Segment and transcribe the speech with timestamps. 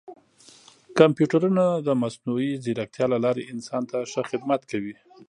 [0.99, 4.95] کمپیوټرونه د مصنوعي ځیرکتیا له لارې انسان ته ښه خدمت کوي.